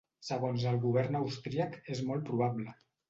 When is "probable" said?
2.31-2.75